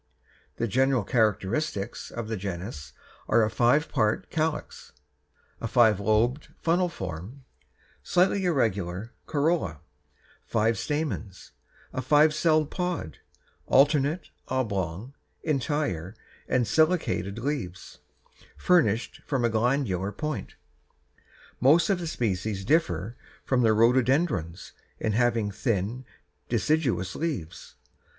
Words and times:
The 0.55 0.67
general 0.67 1.03
characteristics 1.03 2.09
of 2.09 2.27
the 2.27 2.35
genus 2.35 2.93
are 3.27 3.43
a 3.43 3.51
five 3.51 3.87
parted 3.87 4.31
calyx, 4.31 4.93
a 5.61 5.67
five 5.67 5.99
lobed 5.99 6.47
funnel 6.59 6.89
form, 6.89 7.45
slightly 8.01 8.43
irregular 8.45 9.13
corolla, 9.27 9.79
five 10.43 10.79
stamens, 10.79 11.51
a 11.93 12.01
five 12.01 12.33
celled 12.33 12.71
pod, 12.71 13.19
alternate, 13.67 14.31
oblong, 14.47 15.13
entire, 15.43 16.15
and 16.47 16.65
ciliated 16.65 17.37
leaves, 17.37 17.99
furnished 18.57 19.21
with 19.29 19.45
a 19.45 19.49
glandular 19.49 20.11
point. 20.11 20.55
Most 21.59 21.91
of 21.91 21.99
the 21.99 22.07
species 22.07 22.65
differ 22.65 23.15
from 23.45 23.61
the 23.61 23.71
rhododendrons 23.71 24.71
in 24.99 25.11
having 25.11 25.51
thin, 25.51 26.05
deciduous 26.49 27.15
leaves. 27.15 27.75